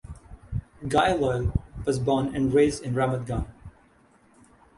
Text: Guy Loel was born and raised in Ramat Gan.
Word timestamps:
Guy 0.87 1.13
Loel 1.13 1.53
was 1.85 1.99
born 1.99 2.33
and 2.35 2.51
raised 2.51 2.81
in 2.81 2.95
Ramat 2.95 3.27
Gan. 3.27 3.45